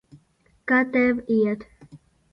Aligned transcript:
Kā 0.71 0.79
tev 0.95 1.21
iet? 1.37 1.67